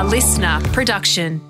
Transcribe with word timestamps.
a 0.00 0.04
listener 0.04 0.58
production. 0.72 1.42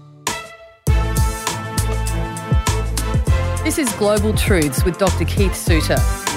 This 3.62 3.78
is 3.78 3.92
Global 3.92 4.34
Truths 4.34 4.84
with 4.84 4.98
Dr. 4.98 5.24
Keith 5.24 5.54
Suter. 5.54 6.29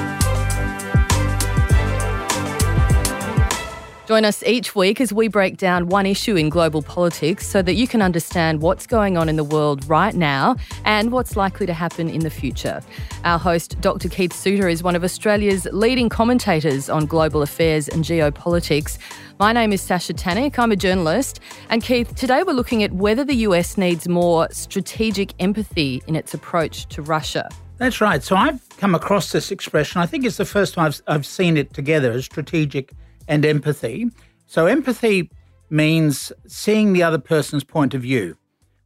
Join 4.13 4.26
us 4.26 4.44
each 4.44 4.76
week 4.76 5.02
as 5.02 5.12
we 5.12 5.28
break 5.28 5.57
down 5.57 5.88
one 5.88 6.05
issue 6.05 6.36
in 6.36 6.50
global 6.50 6.84
politics 6.84 7.48
so 7.48 7.64
that 7.64 7.73
you 7.73 7.88
can 7.88 8.00
understand 8.00 8.61
what's 8.61 8.86
going 8.86 9.18
on 9.18 9.28
in 9.28 9.38
the 9.38 9.43
world 9.43 9.89
right 9.89 10.14
now 10.14 10.55
and 10.86 11.11
what's 11.11 11.36
likely 11.36 11.66
to 11.66 11.73
happen 11.73 12.09
in 12.09 12.20
the 12.20 12.29
future. 12.29 12.79
Our 13.23 13.39
host, 13.39 13.82
Dr. 13.82 14.10
Keith 14.10 14.32
Suter, 14.32 14.68
is 14.68 14.84
one 14.84 14.96
of 14.96 15.04
Australia's 15.04 15.68
leading 15.71 16.10
commentators 16.10 16.91
on 16.91 17.07
global 17.07 17.41
affairs 17.41 17.89
and 17.89 18.04
geopolitics. 18.04 19.00
My 19.39 19.52
name 19.52 19.73
is 19.73 19.82
Sasha 19.82 20.14
Tanik. 20.14 20.59
I'm 20.59 20.71
a 20.71 20.75
journalist. 20.75 21.39
And 21.71 21.82
Keith, 21.82 22.14
today 22.14 22.43
we're 22.43 22.54
looking 22.54 22.83
at 22.83 22.91
whether 22.91 23.25
the 23.25 23.38
US 23.47 23.80
needs 23.80 24.07
more 24.07 24.47
strategic 24.52 25.33
empathy 25.39 26.04
in 26.05 26.16
its 26.16 26.36
approach 26.36 26.86
to 26.89 27.02
Russia. 27.02 27.50
That's 27.80 28.00
right. 28.00 28.21
So 28.21 28.36
I've 28.36 28.61
come 28.77 28.93
across 28.93 29.32
this 29.32 29.50
expression. 29.50 30.02
I 30.02 30.05
think 30.05 30.24
it's 30.24 30.38
the 30.38 30.46
first 30.46 30.75
time 30.75 30.86
I've, 30.86 31.02
I've 31.07 31.25
seen 31.25 31.57
it 31.57 31.74
together 31.74 32.11
as 32.11 32.25
strategic 32.25 32.94
and 33.27 33.45
empathy. 33.45 34.09
So, 34.45 34.66
empathy 34.66 35.31
means 35.69 36.31
seeing 36.47 36.94
the 36.94 37.03
other 37.03 37.17
person's 37.17 37.63
point 37.63 37.94
of 37.94 38.02
view. 38.02 38.38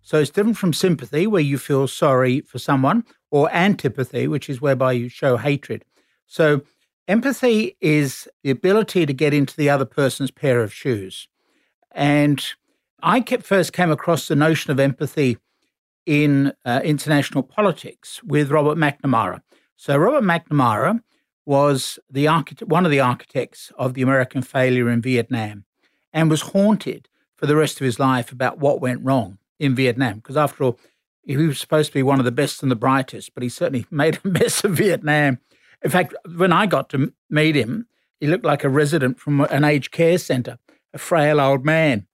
So, 0.01 0.19
it's 0.19 0.29
different 0.29 0.57
from 0.57 0.73
sympathy, 0.73 1.27
where 1.27 1.41
you 1.41 1.57
feel 1.57 1.87
sorry 1.87 2.41
for 2.41 2.59
someone, 2.59 3.03
or 3.31 3.53
antipathy, 3.53 4.27
which 4.27 4.49
is 4.49 4.61
whereby 4.61 4.93
you 4.93 5.09
show 5.09 5.37
hatred. 5.37 5.83
So, 6.27 6.61
empathy 7.07 7.75
is 7.81 8.27
the 8.43 8.51
ability 8.51 9.05
to 9.05 9.13
get 9.13 9.33
into 9.33 9.55
the 9.55 9.69
other 9.69 9.85
person's 9.85 10.31
pair 10.31 10.61
of 10.61 10.73
shoes. 10.73 11.27
And 11.91 12.45
I 13.01 13.21
first 13.21 13.73
came 13.73 13.91
across 13.91 14.27
the 14.27 14.35
notion 14.35 14.71
of 14.71 14.79
empathy 14.79 15.37
in 16.05 16.53
uh, 16.63 16.81
international 16.83 17.43
politics 17.43 18.23
with 18.23 18.49
Robert 18.49 18.77
McNamara. 18.77 19.41
So, 19.75 19.97
Robert 19.97 20.23
McNamara 20.23 21.01
was 21.47 21.97
the 22.09 22.27
architect, 22.27 22.69
one 22.69 22.83
of 22.83 22.91
the 22.91 22.99
architects 22.99 23.71
of 23.77 23.93
the 23.93 24.01
American 24.01 24.41
failure 24.41 24.89
in 24.89 25.01
Vietnam, 25.01 25.63
and 26.11 26.29
was 26.29 26.41
haunted 26.41 27.07
for 27.37 27.45
the 27.45 27.55
rest 27.55 27.79
of 27.79 27.85
his 27.85 27.99
life 27.99 28.33
about 28.33 28.59
what 28.59 28.81
went 28.81 29.03
wrong 29.03 29.37
in 29.57 29.73
Vietnam. 29.73 30.15
Because 30.15 30.35
after 30.35 30.65
all, 30.65 30.79
he 31.23 31.37
was 31.37 31.57
supposed 31.57 31.91
to 31.91 31.93
be 31.93 32.03
one 32.03 32.19
of 32.19 32.25
the 32.25 32.31
best 32.33 32.61
and 32.61 32.69
the 32.69 32.75
brightest, 32.75 33.33
but 33.33 33.43
he 33.43 33.49
certainly 33.49 33.85
made 33.91 34.19
a 34.23 34.27
mess 34.27 34.63
of 34.65 34.71
Vietnam. 34.71 35.39
In 35.81 35.89
fact, 35.89 36.13
when 36.35 36.51
I 36.51 36.65
got 36.65 36.89
to 36.89 37.13
meet 37.29 37.55
him, 37.55 37.87
he 38.19 38.27
looked 38.27 38.45
like 38.45 38.65
a 38.65 38.69
resident 38.69 39.17
from 39.17 39.41
an 39.41 39.63
aged 39.63 39.91
care 39.91 40.17
centre, 40.17 40.57
a 40.93 40.97
frail 40.97 41.39
old 41.39 41.63
man. 41.63 42.07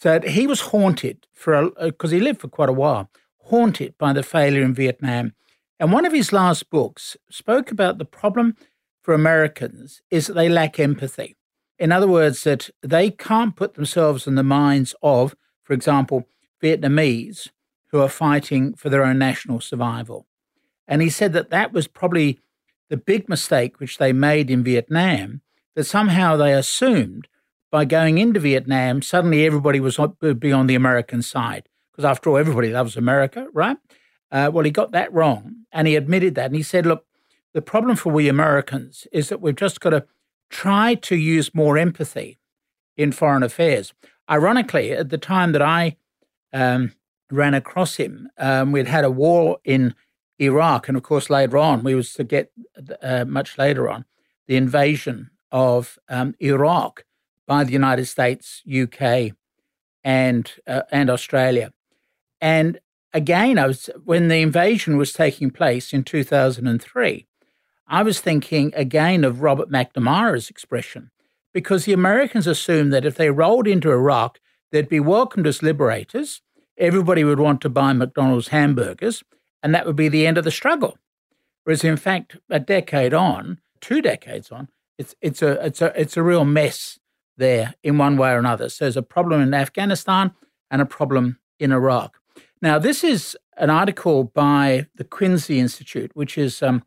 So 0.00 0.20
he 0.20 0.46
was 0.46 0.60
haunted 0.60 1.26
for 1.34 1.72
because 1.78 2.12
uh, 2.12 2.16
he 2.16 2.20
lived 2.20 2.40
for 2.40 2.48
quite 2.48 2.68
a 2.70 2.72
while, 2.74 3.10
haunted 3.48 3.98
by 3.98 4.14
the 4.14 4.22
failure 4.22 4.62
in 4.62 4.72
Vietnam. 4.72 5.34
And 5.78 5.92
one 5.92 6.06
of 6.06 6.12
his 6.12 6.32
last 6.32 6.70
books 6.70 7.16
spoke 7.30 7.70
about 7.70 7.98
the 7.98 8.04
problem 8.04 8.56
for 9.08 9.14
Americans 9.14 10.02
is 10.10 10.26
that 10.26 10.34
they 10.34 10.50
lack 10.50 10.78
empathy. 10.78 11.34
In 11.78 11.92
other 11.92 12.06
words, 12.06 12.44
that 12.44 12.68
they 12.82 13.10
can't 13.10 13.56
put 13.56 13.72
themselves 13.72 14.26
in 14.26 14.34
the 14.34 14.42
minds 14.42 14.94
of, 15.02 15.34
for 15.62 15.72
example, 15.72 16.28
Vietnamese 16.62 17.48
who 17.90 18.02
are 18.02 18.10
fighting 18.10 18.74
for 18.74 18.90
their 18.90 19.02
own 19.02 19.16
national 19.16 19.60
survival. 19.60 20.26
And 20.86 21.00
he 21.00 21.08
said 21.08 21.32
that 21.32 21.48
that 21.48 21.72
was 21.72 21.88
probably 21.88 22.38
the 22.90 22.98
big 22.98 23.30
mistake 23.30 23.80
which 23.80 23.96
they 23.96 24.12
made 24.12 24.50
in 24.50 24.62
Vietnam, 24.62 25.40
that 25.74 25.84
somehow 25.84 26.36
they 26.36 26.52
assumed 26.52 27.28
by 27.70 27.86
going 27.86 28.18
into 28.18 28.40
Vietnam, 28.40 29.00
suddenly 29.00 29.46
everybody 29.46 29.80
was 29.80 29.98
be 30.38 30.52
on 30.52 30.66
the 30.66 30.74
American 30.74 31.22
side. 31.22 31.66
Because 31.92 32.04
after 32.04 32.28
all, 32.28 32.36
everybody 32.36 32.68
loves 32.68 32.94
America, 32.94 33.46
right? 33.54 33.78
Uh, 34.30 34.50
well, 34.52 34.66
he 34.66 34.70
got 34.70 34.92
that 34.92 35.10
wrong. 35.14 35.64
And 35.72 35.88
he 35.88 35.96
admitted 35.96 36.34
that. 36.34 36.44
And 36.44 36.56
he 36.56 36.62
said, 36.62 36.84
look, 36.84 37.06
the 37.54 37.62
problem 37.62 37.96
for 37.96 38.12
we 38.12 38.28
Americans 38.28 39.06
is 39.12 39.28
that 39.28 39.40
we've 39.40 39.56
just 39.56 39.80
got 39.80 39.90
to 39.90 40.04
try 40.50 40.94
to 40.94 41.16
use 41.16 41.54
more 41.54 41.78
empathy 41.78 42.38
in 42.96 43.12
foreign 43.12 43.42
affairs. 43.42 43.92
Ironically, 44.30 44.92
at 44.92 45.08
the 45.10 45.18
time 45.18 45.52
that 45.52 45.62
I 45.62 45.96
um, 46.52 46.92
ran 47.30 47.54
across 47.54 47.96
him, 47.96 48.28
um, 48.38 48.72
we'd 48.72 48.88
had 48.88 49.04
a 49.04 49.10
war 49.10 49.58
in 49.64 49.94
Iraq, 50.38 50.88
and 50.88 50.96
of 50.96 51.02
course, 51.02 51.30
later 51.30 51.58
on, 51.58 51.82
we 51.82 51.94
was 51.94 52.12
to 52.14 52.24
get 52.24 52.52
uh, 53.02 53.24
much 53.24 53.58
later 53.58 53.88
on 53.88 54.04
the 54.46 54.56
invasion 54.56 55.30
of 55.50 55.98
um, 56.08 56.34
Iraq 56.40 57.04
by 57.46 57.64
the 57.64 57.72
United 57.72 58.06
States, 58.06 58.62
UK, 58.66 59.32
and 60.04 60.52
uh, 60.66 60.82
and 60.90 61.10
Australia. 61.10 61.72
And 62.40 62.78
again, 63.12 63.58
I 63.58 63.66
was 63.66 63.90
when 64.04 64.28
the 64.28 64.42
invasion 64.42 64.96
was 64.96 65.12
taking 65.12 65.50
place 65.50 65.92
in 65.92 66.04
2003. 66.04 67.26
I 67.88 68.02
was 68.02 68.20
thinking 68.20 68.72
again 68.76 69.24
of 69.24 69.42
Robert 69.42 69.70
McNamara's 69.70 70.50
expression, 70.50 71.10
because 71.54 71.84
the 71.84 71.94
Americans 71.94 72.46
assumed 72.46 72.92
that 72.92 73.06
if 73.06 73.14
they 73.14 73.30
rolled 73.30 73.66
into 73.66 73.90
Iraq, 73.90 74.38
they'd 74.70 74.88
be 74.88 75.00
welcomed 75.00 75.46
as 75.46 75.62
liberators. 75.62 76.42
Everybody 76.76 77.24
would 77.24 77.40
want 77.40 77.60
to 77.62 77.70
buy 77.70 77.92
McDonald's 77.94 78.48
hamburgers, 78.48 79.24
and 79.62 79.74
that 79.74 79.86
would 79.86 79.96
be 79.96 80.08
the 80.08 80.26
end 80.26 80.38
of 80.38 80.44
the 80.44 80.50
struggle. 80.50 80.98
Whereas, 81.64 81.82
in 81.82 81.96
fact, 81.96 82.36
a 82.50 82.60
decade 82.60 83.14
on, 83.14 83.58
two 83.80 84.02
decades 84.02 84.52
on, 84.52 84.68
it's 84.98 85.14
it's 85.20 85.42
a 85.42 85.64
it's 85.64 85.80
a 85.80 86.00
it's 86.00 86.16
a 86.16 86.22
real 86.22 86.44
mess 86.44 86.98
there 87.36 87.74
in 87.82 87.98
one 87.98 88.16
way 88.16 88.32
or 88.32 88.38
another. 88.38 88.68
So 88.68 88.84
there's 88.84 88.96
a 88.96 89.02
problem 89.02 89.40
in 89.40 89.54
Afghanistan 89.54 90.32
and 90.70 90.82
a 90.82 90.86
problem 90.86 91.38
in 91.58 91.72
Iraq. 91.72 92.18
Now, 92.60 92.78
this 92.78 93.02
is 93.04 93.36
an 93.56 93.70
article 93.70 94.24
by 94.24 94.86
the 94.96 95.04
Quincy 95.04 95.58
Institute, 95.58 96.10
which 96.14 96.36
is 96.36 96.62
um, 96.62 96.82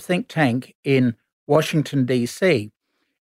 think 0.00 0.28
tank 0.28 0.74
in 0.84 1.14
Washington, 1.46 2.04
D.C. 2.06 2.70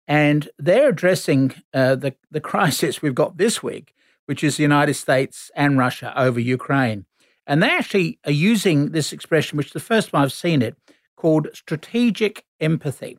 And 0.06 0.48
they're 0.58 0.88
addressing 0.88 1.54
uh, 1.74 1.94
the, 1.94 2.14
the 2.30 2.40
crisis 2.40 3.02
we've 3.02 3.14
got 3.14 3.36
this 3.36 3.62
week, 3.62 3.94
which 4.26 4.42
is 4.42 4.56
the 4.56 4.62
United 4.62 4.94
States 4.94 5.50
and 5.54 5.78
Russia 5.78 6.12
over 6.16 6.40
Ukraine. 6.40 7.04
And 7.46 7.62
they 7.62 7.70
actually 7.70 8.18
are 8.26 8.32
using 8.32 8.92
this 8.92 9.12
expression, 9.12 9.56
which 9.56 9.68
is 9.68 9.72
the 9.72 9.80
first 9.80 10.10
time 10.10 10.22
I've 10.22 10.32
seen 10.32 10.62
it, 10.62 10.76
called 11.16 11.48
strategic 11.52 12.44
empathy. 12.60 13.18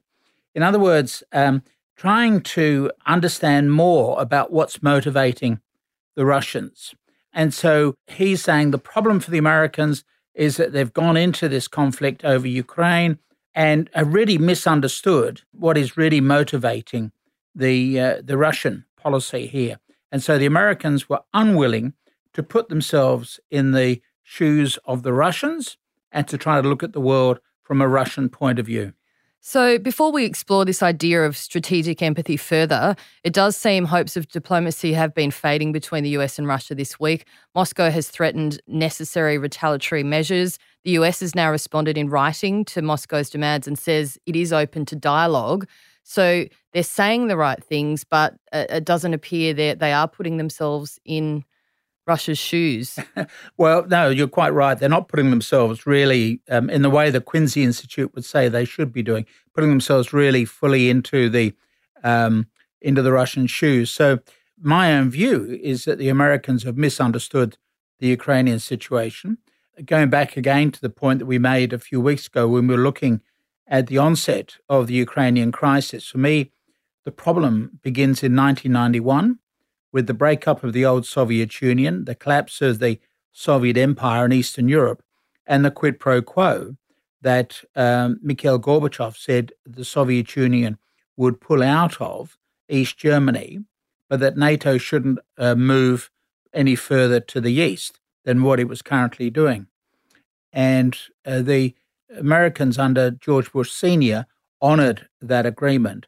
In 0.55 0.63
other 0.63 0.79
words, 0.79 1.23
um, 1.31 1.63
trying 1.95 2.41
to 2.41 2.91
understand 3.05 3.73
more 3.73 4.19
about 4.21 4.51
what's 4.51 4.81
motivating 4.81 5.59
the 6.15 6.25
Russians. 6.25 6.93
And 7.33 7.53
so 7.53 7.95
he's 8.07 8.41
saying 8.41 8.71
the 8.71 8.77
problem 8.77 9.19
for 9.19 9.31
the 9.31 9.37
Americans 9.37 10.03
is 10.33 10.57
that 10.57 10.71
they've 10.71 10.93
gone 10.93 11.17
into 11.17 11.49
this 11.49 11.67
conflict 11.67 12.23
over 12.23 12.47
Ukraine 12.47 13.19
and 13.59 13.89
really 14.05 14.37
misunderstood 14.37 15.41
what 15.51 15.77
is 15.77 15.97
really 15.97 16.21
motivating 16.21 17.11
the 17.53 17.99
uh, 17.99 18.21
the 18.23 18.37
Russian 18.37 18.85
policy 18.95 19.47
here. 19.47 19.79
And 20.13 20.23
so 20.23 20.37
the 20.37 20.45
Americans 20.45 21.09
were 21.09 21.19
unwilling 21.33 21.93
to 22.31 22.41
put 22.41 22.69
themselves 22.69 23.37
in 23.51 23.73
the 23.73 24.01
shoes 24.23 24.79
of 24.85 25.03
the 25.03 25.11
Russians 25.11 25.77
and 26.09 26.25
to 26.29 26.37
try 26.37 26.61
to 26.61 26.69
look 26.69 26.83
at 26.83 26.93
the 26.93 27.01
world 27.01 27.41
from 27.61 27.81
a 27.81 27.87
Russian 27.87 28.29
point 28.29 28.59
of 28.59 28.65
view. 28.65 28.93
So, 29.41 29.79
before 29.79 30.11
we 30.11 30.25
explore 30.25 30.65
this 30.65 30.83
idea 30.83 31.23
of 31.23 31.37
strategic 31.37 32.01
empathy 32.01 32.35
further, 32.35 32.97
it 33.23 33.31
does 33.31 33.55
seem 33.55 33.85
hopes 33.85 34.17
of 34.17 34.27
diplomacy 34.27 34.91
have 34.93 35.13
been 35.13 35.31
fading 35.31 35.71
between 35.71 36.03
the 36.03 36.09
US 36.11 36.37
and 36.37 36.45
Russia 36.45 36.75
this 36.75 36.99
week. 36.99 37.25
Moscow 37.55 37.89
has 37.89 38.09
threatened 38.09 38.61
necessary 38.67 39.37
retaliatory 39.37 40.03
measures. 40.03 40.59
The 40.83 40.91
US 40.91 41.21
has 41.21 41.35
now 41.35 41.49
responded 41.51 41.97
in 41.97 42.09
writing 42.09 42.65
to 42.65 42.81
Moscow's 42.81 43.29
demands 43.29 43.65
and 43.65 43.79
says 43.79 44.17
it 44.25 44.35
is 44.35 44.51
open 44.51 44.85
to 44.87 44.95
dialogue. 44.97 45.65
So, 46.03 46.45
they're 46.73 46.83
saying 46.83 47.27
the 47.27 47.37
right 47.37 47.63
things, 47.63 48.03
but 48.03 48.33
uh, 48.51 48.65
it 48.69 48.83
doesn't 48.83 49.13
appear 49.13 49.53
that 49.53 49.79
they 49.79 49.93
are 49.93 50.07
putting 50.07 50.35
themselves 50.35 50.99
in 51.05 51.45
Russia's 52.09 52.39
shoes? 52.39 52.97
well, 53.57 53.85
no, 53.85 54.09
you're 54.09 54.27
quite 54.27 54.49
right. 54.49 54.77
They're 54.77 54.89
not 54.89 55.09
putting 55.09 55.29
themselves 55.29 55.85
really 55.85 56.41
um, 56.49 56.67
in 56.67 56.81
the 56.81 56.89
way 56.89 57.11
the 57.11 57.21
Quincy 57.21 57.63
Institute 57.63 58.13
would 58.15 58.25
say 58.25 58.49
they 58.49 58.65
should 58.65 58.91
be 58.91 59.03
doing, 59.03 59.27
putting 59.53 59.69
themselves 59.69 60.11
really 60.11 60.43
fully 60.43 60.89
into 60.89 61.29
the 61.29 61.53
um, 62.03 62.47
into 62.81 63.03
the 63.03 63.11
Russian 63.11 63.45
shoes. 63.45 63.91
So 63.91 64.19
my 64.59 64.93
own 64.93 65.11
view 65.11 65.59
is 65.61 65.85
that 65.85 65.99
the 65.99 66.09
Americans 66.09 66.63
have 66.63 66.77
misunderstood 66.77 67.57
the 67.99 68.07
Ukrainian 68.07 68.59
situation. 68.59 69.37
Going 69.85 70.09
back 70.09 70.35
again 70.35 70.71
to 70.71 70.81
the 70.81 70.89
point 70.89 71.19
that 71.19 71.25
we 71.27 71.37
made 71.37 71.73
a 71.73 71.79
few 71.79 72.01
weeks 72.01 72.25
ago 72.25 72.47
when 72.47 72.67
we 72.67 72.75
were 72.75 72.81
looking 72.81 73.21
at 73.67 73.85
the 73.85 73.99
onset 73.99 74.57
of 74.67 74.87
the 74.87 74.95
Ukrainian 74.95 75.51
crisis, 75.51 76.07
for 76.07 76.17
me, 76.17 76.51
the 77.05 77.11
problem 77.11 77.79
begins 77.83 78.23
in 78.23 78.35
1991 78.35 79.39
with 79.91 80.07
the 80.07 80.13
breakup 80.13 80.63
of 80.63 80.73
the 80.73 80.85
old 80.85 81.05
Soviet 81.05 81.61
Union, 81.61 82.05
the 82.05 82.15
collapse 82.15 82.61
of 82.61 82.79
the 82.79 82.99
Soviet 83.31 83.77
Empire 83.77 84.25
in 84.25 84.33
Eastern 84.33 84.67
Europe, 84.67 85.03
and 85.47 85.65
the 85.65 85.71
quid 85.71 85.99
pro 85.99 86.21
quo 86.21 86.75
that 87.21 87.63
um, 87.75 88.19
Mikhail 88.21 88.59
Gorbachev 88.59 89.17
said 89.17 89.51
the 89.65 89.85
Soviet 89.85 90.35
Union 90.35 90.77
would 91.17 91.41
pull 91.41 91.61
out 91.61 91.99
of 91.99 92.37
East 92.69 92.97
Germany, 92.97 93.59
but 94.07 94.19
that 94.19 94.37
NATO 94.37 94.77
shouldn't 94.77 95.19
uh, 95.37 95.55
move 95.55 96.09
any 96.53 96.75
further 96.75 97.19
to 97.19 97.41
the 97.41 97.53
east 97.53 97.99
than 98.23 98.43
what 98.43 98.59
it 98.59 98.67
was 98.67 98.81
currently 98.81 99.29
doing. 99.29 99.67
And 100.51 100.97
uh, 101.25 101.41
the 101.41 101.75
Americans 102.17 102.77
under 102.77 103.11
George 103.11 103.51
Bush 103.51 103.71
Sr. 103.71 104.25
honored 104.61 105.07
that 105.21 105.45
agreement, 105.45 106.07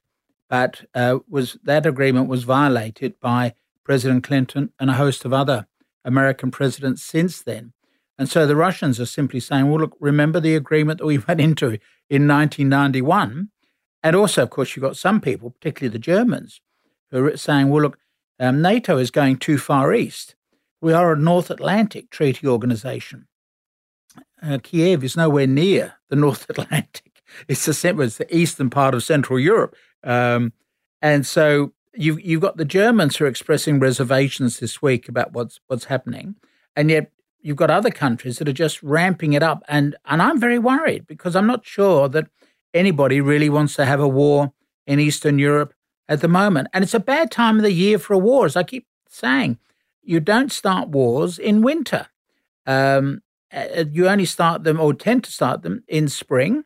but 0.49 0.83
uh, 0.95 1.19
was 1.29 1.57
that 1.63 1.85
agreement 1.85 2.27
was 2.27 2.43
violated 2.43 3.19
by 3.19 3.53
President 3.83 4.23
Clinton 4.23 4.71
and 4.79 4.89
a 4.89 4.93
host 4.93 5.25
of 5.25 5.33
other 5.33 5.67
American 6.03 6.51
presidents 6.51 7.03
since 7.03 7.41
then. 7.41 7.73
And 8.17 8.29
so 8.29 8.45
the 8.45 8.55
Russians 8.55 8.99
are 8.99 9.05
simply 9.05 9.39
saying, 9.39 9.69
well, 9.69 9.79
look, 9.79 9.97
remember 9.99 10.39
the 10.39 10.55
agreement 10.55 10.99
that 10.99 11.05
we 11.05 11.17
went 11.27 11.41
into 11.41 11.79
in 12.09 12.27
1991? 12.27 13.49
And 14.03 14.15
also, 14.15 14.43
of 14.43 14.49
course, 14.49 14.75
you've 14.75 14.83
got 14.83 14.97
some 14.97 15.21
people, 15.21 15.51
particularly 15.51 15.91
the 15.91 15.99
Germans, 15.99 16.61
who 17.11 17.25
are 17.25 17.37
saying, 17.37 17.69
well, 17.69 17.83
look, 17.83 17.97
um, 18.39 18.61
NATO 18.61 18.97
is 18.97 19.11
going 19.11 19.37
too 19.37 19.57
far 19.57 19.93
east. 19.93 20.35
We 20.81 20.93
are 20.93 21.13
a 21.13 21.17
North 21.17 21.51
Atlantic 21.51 22.09
treaty 22.09 22.47
organization. 22.47 23.27
Uh, 24.41 24.57
Kiev 24.61 25.03
is 25.03 25.15
nowhere 25.15 25.47
near 25.47 25.95
the 26.09 26.15
North 26.25 26.49
Atlantic. 26.49 27.21
It's 27.47 27.65
the, 27.65 27.95
it's 27.99 28.17
the 28.17 28.35
eastern 28.35 28.69
part 28.69 28.95
of 28.95 29.03
Central 29.03 29.39
Europe. 29.39 29.75
Um, 30.03 30.53
and 31.01 31.25
so 31.25 31.73
you've, 31.93 32.19
you've 32.21 32.41
got 32.41 32.57
the 32.57 32.65
Germans 32.65 33.15
who 33.17 33.25
are 33.25 33.29
expressing 33.29 33.79
reservations 33.79 34.59
this 34.59 34.81
week 34.81 35.09
about 35.09 35.33
what's, 35.33 35.59
what's 35.67 35.85
happening. 35.85 36.35
And 36.75 36.89
yet 36.89 37.11
you've 37.41 37.57
got 37.57 37.69
other 37.69 37.91
countries 37.91 38.37
that 38.37 38.47
are 38.47 38.53
just 38.53 38.81
ramping 38.83 39.33
it 39.33 39.43
up. 39.43 39.63
And, 39.67 39.95
and 40.05 40.21
I'm 40.21 40.39
very 40.39 40.59
worried 40.59 41.07
because 41.07 41.35
I'm 41.35 41.47
not 41.47 41.65
sure 41.65 42.07
that 42.09 42.27
anybody 42.73 43.21
really 43.21 43.49
wants 43.49 43.75
to 43.75 43.85
have 43.85 43.99
a 43.99 44.07
war 44.07 44.53
in 44.87 44.99
Eastern 44.99 45.39
Europe 45.39 45.73
at 46.07 46.21
the 46.21 46.27
moment. 46.27 46.67
And 46.73 46.83
it's 46.83 46.93
a 46.93 46.99
bad 46.99 47.31
time 47.31 47.57
of 47.57 47.63
the 47.63 47.71
year 47.71 47.99
for 47.99 48.13
a 48.13 48.19
war, 48.19 48.45
as 48.45 48.55
I 48.55 48.63
keep 48.63 48.87
saying. 49.09 49.57
You 50.03 50.19
don't 50.19 50.51
start 50.51 50.89
wars 50.89 51.37
in 51.37 51.61
winter. 51.61 52.07
Um, 52.65 53.21
uh, 53.53 53.85
you 53.91 54.07
only 54.07 54.25
start 54.25 54.63
them 54.63 54.79
or 54.79 54.93
tend 54.93 55.23
to 55.25 55.31
start 55.31 55.61
them 55.61 55.83
in 55.87 56.07
spring 56.07 56.63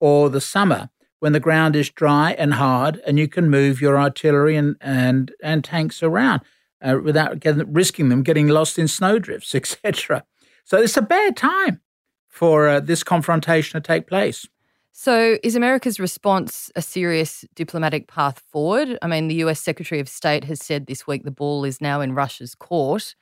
or 0.00 0.28
the 0.28 0.40
summer 0.40 0.90
when 1.24 1.32
the 1.32 1.40
ground 1.40 1.74
is 1.74 1.88
dry 1.88 2.32
and 2.32 2.52
hard 2.52 3.00
and 3.06 3.18
you 3.18 3.26
can 3.26 3.48
move 3.48 3.80
your 3.80 3.98
artillery 3.98 4.56
and, 4.56 4.76
and, 4.82 5.32
and 5.42 5.64
tanks 5.64 6.02
around 6.02 6.42
uh, 6.82 6.98
without 7.02 7.40
getting, 7.40 7.72
risking 7.72 8.10
them 8.10 8.22
getting 8.22 8.46
lost 8.48 8.78
in 8.78 8.86
snowdrifts, 8.86 9.54
etc. 9.54 10.22
So 10.64 10.76
it's 10.76 10.98
a 10.98 11.02
bad 11.02 11.34
time 11.34 11.80
for 12.28 12.68
uh, 12.68 12.80
this 12.80 13.02
confrontation 13.02 13.80
to 13.80 13.86
take 13.86 14.06
place. 14.06 14.46
So, 14.92 15.38
is 15.42 15.56
America's 15.56 15.98
response 15.98 16.70
a 16.76 16.82
serious 16.82 17.42
diplomatic 17.54 18.06
path 18.06 18.42
forward? 18.52 18.98
I 19.00 19.06
mean, 19.06 19.28
the 19.28 19.36
US 19.46 19.62
Secretary 19.62 20.02
of 20.02 20.10
State 20.10 20.44
has 20.44 20.60
said 20.60 20.86
this 20.86 21.06
week 21.06 21.24
the 21.24 21.30
ball 21.30 21.64
is 21.64 21.80
now 21.80 22.02
in 22.02 22.14
Russia's 22.14 22.54
court. 22.54 23.14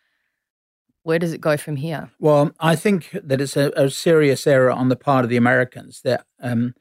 Where 1.05 1.21
does 1.21 1.33
it 1.33 1.41
go 1.41 1.57
from 1.57 1.77
here? 1.77 2.11
Well, 2.19 2.51
I 2.59 2.75
think 2.75 3.11
that 3.13 3.41
it's 3.41 3.57
a, 3.57 3.71
a 3.77 3.91
serious 3.91 4.45
error 4.45 4.73
on 4.73 4.89
the 4.89 4.97
part 4.97 5.23
of 5.25 5.31
the 5.31 5.37
Americans, 5.37 6.01
that 6.03 6.27
um, 6.41 6.75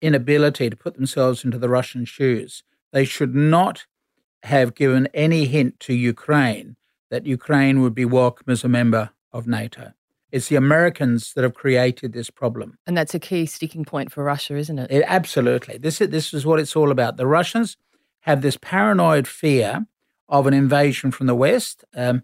inability 0.00 0.70
to 0.70 0.76
put 0.76 0.94
themselves 0.94 1.44
into 1.44 1.58
the 1.58 1.68
Russian 1.68 2.04
shoes. 2.04 2.62
They 2.92 3.04
should 3.04 3.34
not 3.34 3.86
have 4.44 4.74
given 4.74 5.08
any 5.12 5.46
hint 5.46 5.80
to 5.80 5.94
Ukraine 5.94 6.76
that 7.10 7.26
Ukraine 7.26 7.80
would 7.82 7.94
be 7.94 8.04
welcome 8.04 8.50
as 8.50 8.64
a 8.64 8.68
member 8.68 9.10
of 9.32 9.46
NATO. 9.46 9.92
It's 10.30 10.48
the 10.48 10.56
Americans 10.56 11.32
that 11.34 11.42
have 11.42 11.54
created 11.54 12.12
this 12.12 12.28
problem. 12.28 12.78
And 12.86 12.96
that's 12.96 13.14
a 13.14 13.18
key 13.18 13.46
sticking 13.46 13.84
point 13.84 14.12
for 14.12 14.22
Russia, 14.22 14.56
isn't 14.56 14.78
it? 14.78 14.90
it 14.90 15.04
absolutely. 15.06 15.78
This 15.78 16.00
is, 16.00 16.10
this 16.10 16.34
is 16.34 16.44
what 16.44 16.60
it's 16.60 16.76
all 16.76 16.90
about. 16.90 17.16
The 17.16 17.26
Russians 17.26 17.76
have 18.20 18.42
this 18.42 18.58
paranoid 18.60 19.26
fear 19.26 19.86
of 20.28 20.46
an 20.46 20.52
invasion 20.52 21.10
from 21.10 21.26
the 21.26 21.34
West. 21.34 21.84
Um, 21.94 22.22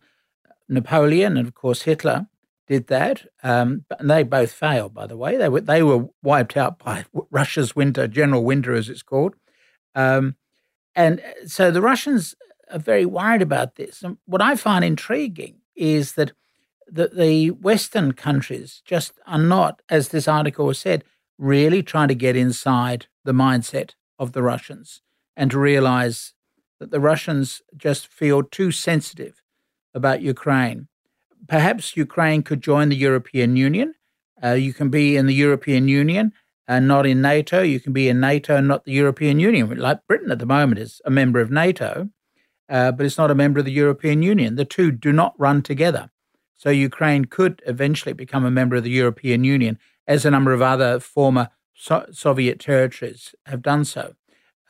Napoleon 0.69 1.37
and, 1.37 1.47
of 1.47 1.55
course, 1.55 1.83
Hitler 1.83 2.27
did 2.67 2.87
that. 2.89 3.27
Um, 3.43 3.85
and 3.99 4.11
they 4.11 4.23
both 4.23 4.53
failed, 4.53 4.95
by 4.95 5.07
the 5.07 5.17
way. 5.17 5.37
They 5.37 5.49
were, 5.49 5.61
they 5.61 5.83
were 5.83 6.07
wiped 6.23 6.57
out 6.57 6.79
by 6.85 7.05
Russia's 7.31 7.77
winter, 7.77 8.07
general 8.09 8.45
winter, 8.45 8.75
as 8.75 8.89
it's 8.89 9.03
called. 9.03 9.35
Um, 9.95 10.37
and 10.95 11.21
uh, 11.21 11.47
so 11.47 11.71
the 11.71 11.83
Russians 11.83 12.35
are 12.71 12.79
very 12.79 13.07
worried 13.07 13.43
about 13.43 13.77
this. 13.77 14.03
And 14.03 14.19
what 14.27 14.43
I 14.43 14.57
find 14.57 14.85
intriguing 14.85 15.57
is 15.77 16.13
that 16.13 16.33
that 16.87 17.17
the 17.17 17.51
Western 17.51 18.13
countries 18.13 18.83
just 18.85 19.13
are 19.27 19.39
not, 19.39 19.81
as 19.89 20.09
this 20.09 20.29
article 20.29 20.73
said, 20.75 21.03
really 21.39 21.83
trying 21.83 22.09
to 22.09 22.15
get 22.15 22.37
inside 22.37 23.07
the 23.25 23.33
mindset 23.33 23.93
of 24.19 24.33
the 24.33 24.43
Russians 24.43 25.01
and 25.37 25.51
to 25.51 25.59
realize 25.59 26.35
that 26.79 26.91
the 26.91 27.01
Russians 27.01 27.63
just 27.77 28.07
feel 28.07 28.43
too 28.43 28.71
sensitive 28.71 29.43
about 29.95 30.21
Ukraine. 30.21 30.89
Perhaps 31.49 31.97
Ukraine 31.97 32.43
could 32.43 32.63
join 32.63 32.89
the 32.89 32.97
European 32.97 33.57
Union. 33.57 33.95
Uh, 34.43 34.53
you 34.53 34.73
can 34.73 34.89
be 34.89 35.17
in 35.17 35.27
the 35.27 35.35
European 35.35 35.89
Union 35.89 36.33
and 36.67 36.89
not 36.89 37.07
in 37.07 37.21
NATO. 37.21 37.63
You 37.63 37.81
can 37.81 37.93
be 37.93 38.09
in 38.09 38.21
NATO 38.21 38.57
and 38.57 38.69
not 38.69 38.85
the 38.85 38.93
European 38.93 39.39
Union. 39.39 39.77
Like 39.77 40.07
Britain 40.07 40.31
at 40.31 40.39
the 40.39 40.47
moment 40.47 40.79
is 40.79 41.01
a 41.05 41.11
member 41.11 41.41
of 41.41 41.51
NATO, 41.51 42.09
uh, 42.69 42.93
but 42.93 43.05
it's 43.05 43.19
not 43.19 43.31
a 43.31 43.35
member 43.35 43.59
of 43.59 43.65
the 43.65 43.73
European 43.73 44.23
Union. 44.23 44.57
The 44.57 44.65
two 44.65 44.91
do 44.91 45.13
not 45.13 45.35
run 45.39 45.63
together. 45.63 46.11
So 46.57 46.71
Ukraine 46.71 47.27
could 47.27 47.63
eventually 47.67 48.15
become 48.15 48.45
a 48.45 48.51
member 48.51 48.77
of 48.77 48.85
the 48.85 48.91
European 48.91 49.45
Union, 49.45 49.79
as 50.07 50.25
a 50.25 50.31
number 50.31 50.53
of 50.53 50.63
other 50.63 51.01
former 51.01 51.49
so- 51.75 52.07
Soviet 52.11 52.61
territories 52.61 53.35
have 53.47 53.63
done 53.63 53.85
so, 53.85 54.15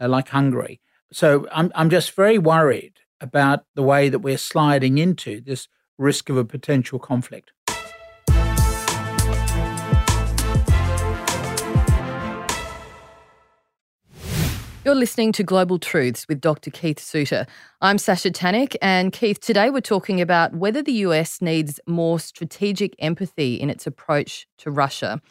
uh, 0.00 0.08
like 0.08 0.28
Hungary. 0.28 0.80
So 1.12 1.46
I'm, 1.52 1.70
I'm 1.74 1.90
just 1.90 2.12
very 2.12 2.38
worried 2.38 2.94
about 3.20 3.64
the 3.74 3.82
way 3.82 4.08
that 4.08 4.20
we're 4.20 4.38
sliding 4.38 4.98
into 4.98 5.40
this 5.40 5.68
risk 5.98 6.28
of 6.28 6.36
a 6.36 6.44
potential 6.44 6.98
conflict. 6.98 7.52
You're 14.84 14.94
listening 14.94 15.32
to 15.32 15.42
Global 15.42 15.78
Truths 15.78 16.28
with 16.28 16.42
Dr. 16.42 16.70
Keith 16.70 17.00
Suter. 17.00 17.46
I'm 17.80 17.96
Sasha 17.96 18.30
Tanik, 18.30 18.76
and 18.82 19.14
Keith, 19.14 19.40
today 19.40 19.70
we're 19.70 19.80
talking 19.80 20.20
about 20.20 20.54
whether 20.54 20.82
the 20.82 20.92
US 20.92 21.40
needs 21.40 21.80
more 21.86 22.20
strategic 22.20 22.94
empathy 22.98 23.54
in 23.54 23.70
its 23.70 23.86
approach 23.86 24.46
to 24.58 24.70
Russia. 24.70 25.22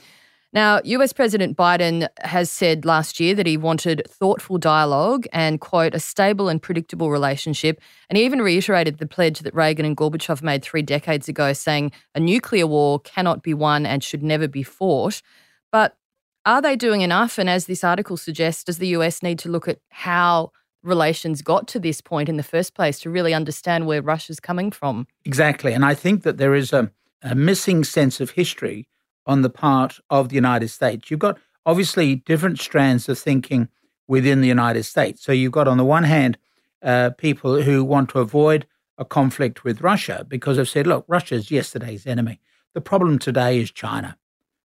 Now, 0.53 0.81
US 0.83 1.13
President 1.13 1.57
Biden 1.57 2.07
has 2.21 2.51
said 2.51 2.85
last 2.85 3.19
year 3.19 3.33
that 3.33 3.47
he 3.47 3.57
wanted 3.57 4.03
thoughtful 4.07 4.59
dialogue 4.59 5.25
and, 5.33 5.59
quote, 5.59 5.95
a 5.95 5.99
stable 5.99 6.47
and 6.47 6.61
predictable 6.61 7.09
relationship. 7.09 7.81
And 8.07 8.17
he 8.17 8.23
even 8.23 8.39
reiterated 8.39 8.99
the 8.99 9.07
pledge 9.07 9.39
that 9.39 9.55
Reagan 9.55 9.83
and 9.83 9.97
Gorbachev 9.97 10.43
made 10.43 10.63
three 10.63 10.83
decades 10.83 11.27
ago, 11.27 11.53
saying 11.53 11.91
a 12.13 12.19
nuclear 12.19 12.67
war 12.67 12.99
cannot 12.99 13.41
be 13.41 13.55
won 13.55 13.87
and 13.87 14.03
should 14.03 14.21
never 14.21 14.47
be 14.47 14.61
fought. 14.61 15.23
But 15.71 15.97
are 16.45 16.61
they 16.61 16.75
doing 16.75 17.01
enough? 17.01 17.39
And 17.39 17.49
as 17.49 17.65
this 17.65 17.83
article 17.83 18.15
suggests, 18.15 18.63
does 18.63 18.77
the 18.77 18.89
US 18.89 19.23
need 19.23 19.39
to 19.39 19.49
look 19.49 19.67
at 19.67 19.79
how 19.89 20.51
relations 20.83 21.41
got 21.41 21.67
to 21.69 21.79
this 21.79 21.99
point 21.99 22.29
in 22.29 22.37
the 22.37 22.43
first 22.43 22.75
place 22.75 22.99
to 22.99 23.09
really 23.09 23.33
understand 23.33 23.87
where 23.87 24.03
Russia's 24.03 24.39
coming 24.39 24.69
from? 24.69 25.07
Exactly. 25.25 25.73
And 25.73 25.83
I 25.83 25.95
think 25.95 26.21
that 26.21 26.37
there 26.37 26.53
is 26.53 26.71
a, 26.71 26.91
a 27.23 27.33
missing 27.33 27.83
sense 27.83 28.19
of 28.19 28.31
history 28.31 28.87
on 29.25 29.41
the 29.41 29.49
part 29.49 29.99
of 30.09 30.29
the 30.29 30.35
United 30.35 30.69
States. 30.69 31.09
You've 31.09 31.19
got 31.19 31.37
obviously 31.65 32.15
different 32.15 32.59
strands 32.59 33.07
of 33.07 33.17
thinking 33.17 33.69
within 34.07 34.41
the 34.41 34.47
United 34.47 34.83
States. 34.83 35.23
So 35.23 35.31
you've 35.31 35.51
got, 35.51 35.67
on 35.67 35.77
the 35.77 35.85
one 35.85 36.03
hand, 36.03 36.37
uh, 36.81 37.11
people 37.17 37.61
who 37.61 37.83
want 37.83 38.09
to 38.09 38.19
avoid 38.19 38.67
a 38.97 39.05
conflict 39.05 39.63
with 39.63 39.81
Russia 39.81 40.25
because 40.27 40.57
they've 40.57 40.69
said, 40.69 40.87
look, 40.87 41.05
Russia's 41.07 41.49
yesterday's 41.49 42.05
enemy. 42.05 42.39
The 42.73 42.81
problem 42.81 43.19
today 43.19 43.59
is 43.59 43.71
China. 43.71 44.17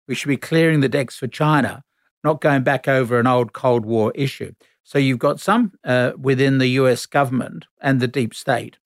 We 0.08 0.16
should 0.16 0.30
be 0.30 0.38
clearing 0.38 0.80
the 0.80 0.90
decks 0.90 1.18
for 1.18 1.28
China, 1.28 1.84
not 2.24 2.42
going 2.42 2.64
back 2.64 2.88
over 2.88 3.20
an 3.20 3.28
old 3.28 3.54
Cold 3.54 3.86
War 3.86 4.12
issue. 4.16 4.54
So 4.84 4.98
you've 4.98 5.20
got 5.20 5.40
some 5.40 5.74
uh, 5.84 6.14
within 6.18 6.58
the 6.58 6.70
US 6.70 7.06
government 7.06 7.66
and 7.82 8.00
the 8.00 8.08
deep 8.08 8.34
state 8.34 8.78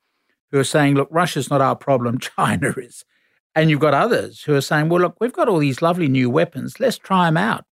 who 0.52 0.60
are 0.60 0.64
saying, 0.64 0.96
look, 0.96 1.08
Russia's 1.12 1.50
not 1.50 1.62
our 1.62 1.76
problem, 1.76 2.20
China 2.38 2.74
is. 2.78 3.06
And 3.56 3.70
you've 3.70 3.80
got 3.80 3.94
others 3.94 4.44
who 4.44 4.56
are 4.56 4.62
saying, 4.62 4.90
well, 4.90 5.02
look, 5.02 5.18
we've 5.20 5.34
got 5.34 5.50
all 5.50 5.60
these 5.60 5.82
lovely 5.82 6.08
new 6.08 6.30
weapons. 6.30 6.80
Let's 6.80 6.98
try 6.98 7.28
them 7.28 7.38
out 7.38 7.66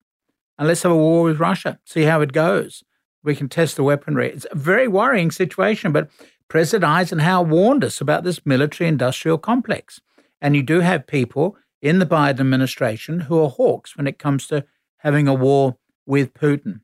and 0.58 0.66
let's 0.66 0.82
have 0.82 0.92
a 0.92 0.96
war 0.96 1.22
with 1.22 1.38
Russia, 1.38 1.78
see 1.84 2.02
how 2.02 2.20
it 2.20 2.32
goes. 2.32 2.82
We 3.22 3.36
can 3.36 3.48
test 3.48 3.76
the 3.76 3.84
weaponry. 3.84 4.30
It's 4.30 4.46
a 4.50 4.56
very 4.56 4.88
worrying 4.88 5.30
situation, 5.30 5.92
but 5.92 6.10
President 6.48 6.90
Eisenhower 6.90 7.44
warned 7.44 7.84
us 7.84 8.00
about 8.00 8.24
this 8.24 8.44
military 8.44 8.88
industrial 8.88 9.38
complex. 9.38 10.00
And 10.40 10.56
you 10.56 10.62
do 10.62 10.80
have 10.80 11.06
people 11.06 11.56
in 11.80 11.98
the 11.98 12.06
Biden 12.06 12.40
administration 12.40 13.20
who 13.20 13.40
are 13.40 13.50
hawks 13.50 13.96
when 13.96 14.06
it 14.06 14.18
comes 14.18 14.46
to 14.48 14.64
having 14.98 15.28
a 15.28 15.34
war 15.34 15.76
with 16.06 16.34
Putin. 16.34 16.80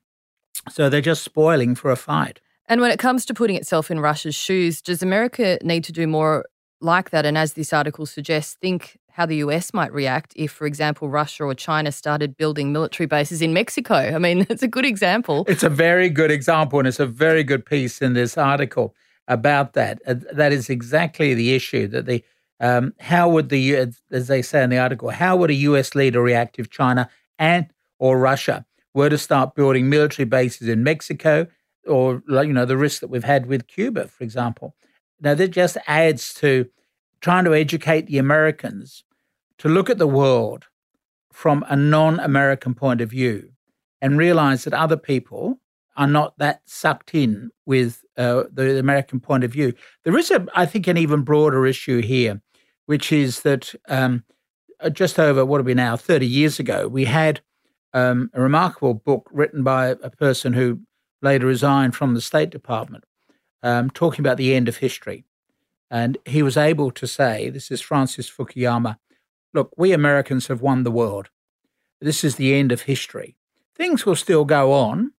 So 0.71 0.89
they're 0.89 1.01
just 1.01 1.25
spoiling 1.25 1.75
for 1.75 1.91
a 1.91 1.97
fight. 1.97 2.41
And 2.67 2.81
when 2.81 2.91
it 2.91 2.99
comes 2.99 3.27
to 3.27 3.35
putting 3.35 3.57
itself 3.57 3.91
in 3.91 4.01
Russia's 4.01 4.35
shoes, 4.35 4.81
does 4.81 5.03
America 5.03 5.59
need 5.63 5.85
to 5.85 5.93
do 5.93 6.07
more 6.07 6.47
like 6.81 7.11
that? 7.11 7.27
And 7.27 7.37
as 7.39 7.55
this 7.55 7.73
article 7.73 8.07
suggests, 8.07 8.57
think 8.61 8.99
how 9.11 9.27
the 9.27 9.37
US 9.37 9.73
might 9.73 9.93
react 9.93 10.33
if, 10.37 10.51
for 10.51 10.67
example, 10.67 11.09
Russia 11.09 11.45
or 11.45 11.55
China 11.55 11.93
started 11.93 12.37
building 12.37 12.73
military 12.73 13.07
bases 13.07 13.41
in 13.41 13.53
Mexico. 13.53 13.95
I 13.95 14.19
mean, 14.19 14.47
it's 14.51 14.63
a 14.63 14.69
good 14.69 14.85
example. 14.85 15.45
It's 15.47 15.63
a 15.63 15.69
very 15.69 16.09
good 16.09 16.31
example, 16.31 16.79
and 16.79 16.89
it's 16.89 17.01
a 17.01 17.07
very 17.07 17.45
good 17.45 17.65
piece 17.65 18.03
in 18.03 18.15
this 18.15 18.37
article. 18.37 18.95
about 19.29 19.73
that. 19.73 20.01
Uh, 20.07 20.15
that 20.33 20.53
is 20.53 20.69
exactly 20.69 21.35
the 21.35 21.55
issue. 21.55 21.87
That 21.89 22.07
the 22.07 22.23
um, 22.61 22.95
how 23.01 23.29
would 23.29 23.49
the 23.49 23.75
as 24.11 24.29
they 24.29 24.43
say 24.43 24.63
in 24.63 24.71
the 24.71 24.79
article, 24.79 25.11
how 25.11 25.37
would 25.37 25.51
a 25.51 25.55
U.S. 25.55 25.95
leader 25.95 26.23
react 26.23 26.59
if 26.59 26.71
China 26.71 27.09
and 27.39 27.67
or 27.99 28.19
Russia 28.19 28.65
were 28.93 29.11
to 29.11 29.19
start 29.19 29.55
building 29.55 29.89
military 29.89 30.27
bases 30.27 30.69
in 30.69 30.85
Mexico, 30.85 31.47
or 31.87 32.23
you 32.29 32.53
know 32.53 32.65
the 32.65 32.77
risk 32.77 33.01
that 33.01 33.09
we've 33.09 33.25
had 33.25 33.47
with 33.47 33.67
Cuba, 33.67 34.09
for 34.09 34.25
example? 34.25 34.75
Now 35.25 35.35
that 35.35 35.49
just 35.49 35.79
adds 35.87 36.35
to 36.35 36.69
trying 37.23 37.45
to 37.47 37.55
educate 37.55 38.07
the 38.07 38.19
Americans 38.19 39.05
to 39.59 39.69
look 39.69 39.89
at 39.89 39.99
the 39.99 40.07
world 40.07 40.67
from 41.33 41.65
a 41.69 41.75
non-American 41.75 42.75
point 42.75 43.01
of 43.01 43.11
view 43.11 43.51
and 44.03 44.19
realize 44.19 44.65
that 44.65 44.75
other 44.75 44.99
people 44.99 45.59
are 45.97 46.07
not 46.07 46.37
that 46.39 46.61
sucked 46.67 47.15
in 47.15 47.51
with 47.65 48.05
uh, 48.19 48.45
the 48.53 48.79
American 48.79 49.19
point 49.19 49.45
of 49.45 49.51
view. 49.51 49.73
There 50.03 50.19
is, 50.19 50.31
a, 50.31 50.47
I 50.55 50.67
think, 50.67 50.87
an 50.87 50.99
even 50.99 51.23
broader 51.23 51.67
issue 51.67 52.03
here, 52.03 52.43
which 52.87 53.11
is 53.11 53.41
that 53.41 53.75
um, 53.89 54.25
uh, 54.81 54.91
just 54.91 55.19
over 55.19 55.45
what 55.45 55.61
are 55.61 55.65
we 55.65 55.73
now, 55.75 55.97
30 55.97 56.27
years 56.27 56.59
ago, 56.59 56.87
we 56.87 57.07
had 57.07 57.41
um, 57.95 58.31
a 58.35 58.43
remarkable 58.43 58.95
book 58.95 59.29
written 59.33 59.63
by 59.63 59.89
a 59.89 60.11
person 60.11 60.53
who 60.53 60.81
later 61.23 61.47
resigned 61.47 61.95
from 61.97 62.13
the 62.15 62.21
State 62.21 62.51
Department, 62.51 63.05
um, 63.65 63.91
talking 63.91 64.21
about 64.21 64.37
the 64.37 64.55
end 64.55 64.69
of 64.69 64.77
history. 64.77 65.25
And 65.91 66.19
he 66.25 66.43
was 66.43 66.57
able 66.57 66.93
to 66.93 67.07
say, 67.07 67.51
this 67.51 67.71
is 67.71 67.81
Francis 67.81 68.31
Fukuyama, 68.31 68.99
look, 69.53 69.73
we 69.77 69.93
Americans 69.93 70.47
have 70.47 70.61
won 70.61 70.85
the 70.85 70.91
world. 70.91 71.31
This 72.01 72.23
is 72.23 72.37
the 72.37 72.55
end 72.55 72.71
of 72.71 72.83
history. 72.83 73.37
Things 73.75 74.05
will 74.05 74.17
still 74.17 74.45
go 74.45 74.73
on, 74.73 75.13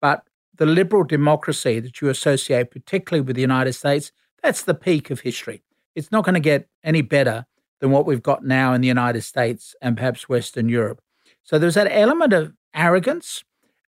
but 0.00 0.24
the 0.56 0.66
liberal 0.66 1.04
democracy 1.04 1.80
that 1.80 2.00
you 2.00 2.08
associate, 2.08 2.70
particularly 2.70 3.22
with 3.22 3.36
the 3.36 3.42
United 3.42 3.72
States, 3.72 4.12
that's 4.42 4.64
the 4.64 4.74
peak 4.74 5.10
of 5.10 5.20
history. 5.20 5.62
It's 5.94 6.10
not 6.10 6.24
going 6.24 6.34
to 6.34 6.40
get 6.40 6.68
any 6.82 7.02
better 7.02 7.46
than 7.80 7.90
what 7.90 8.06
we've 8.06 8.22
got 8.22 8.44
now 8.44 8.74
in 8.74 8.80
the 8.80 8.88
United 8.88 9.22
States 9.22 9.74
and 9.80 9.96
perhaps 9.96 10.28
Western 10.28 10.68
Europe. 10.68 11.00
So 11.42 11.58
there's 11.58 11.74
that 11.74 11.88
element 11.90 12.32
of 12.32 12.52
arrogance, 12.74 13.44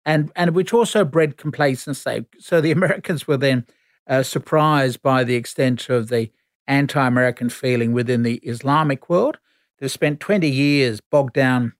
and 0.05 0.31
and 0.35 0.51
which 0.51 0.73
also 0.73 1.05
bred 1.05 1.37
complacency. 1.37 2.25
So 2.39 2.61
the 2.61 2.71
Americans 2.79 3.27
were 3.27 3.37
then 3.37 3.65
uh, 4.07 4.23
surprised 4.23 5.01
by 5.01 5.23
the 5.23 5.35
extent 5.35 5.89
of 5.89 6.09
the 6.09 6.31
anti-American 6.67 7.49
feeling 7.49 7.93
within 7.93 8.23
the 8.23 8.35
Islamic 8.37 9.09
world. 9.09 9.37
They've 9.79 9.91
spent 9.91 10.19
20 10.19 10.49
years 10.49 11.01
bogged 11.01 11.33
down 11.33 11.73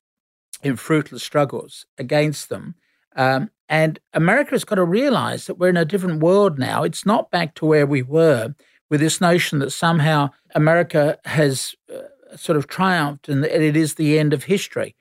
in 0.61 0.75
fruitless 0.75 1.23
struggles 1.23 1.85
against 1.97 2.49
them, 2.49 2.75
um, 3.15 3.49
and 3.69 3.99
America 4.13 4.51
has 4.51 4.65
got 4.65 4.75
to 4.75 4.83
realize 4.83 5.47
that 5.47 5.57
we're 5.57 5.69
in 5.69 5.77
a 5.77 5.85
different 5.85 6.21
world 6.21 6.59
now. 6.59 6.83
It's 6.83 7.05
not 7.05 7.31
back 7.31 7.55
to 7.55 7.65
where 7.65 7.85
we 7.85 8.01
were 8.01 8.53
with 8.89 8.99
this 8.99 9.19
notion 9.19 9.59
that 9.59 9.71
somehow 9.71 10.29
America 10.53 11.17
has 11.25 11.75
uh, 11.91 12.35
sort 12.35 12.57
of 12.57 12.67
triumphed 12.67 13.29
and 13.29 13.45
it 13.45 13.75
is 13.75 13.95
the 13.95 14.19
end 14.19 14.33
of 14.33 14.43
history. 14.43 14.95